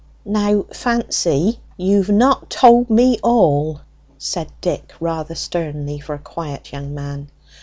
[0.25, 3.81] "Now, Fancy, you've not told me all!"
[4.17, 7.29] said Dick, rather sternly for a quiet young man.